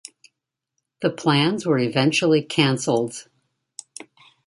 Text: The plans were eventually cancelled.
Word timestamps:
The 1.03 1.11
plans 1.11 1.63
were 1.63 1.77
eventually 1.77 2.41
cancelled. 2.41 3.27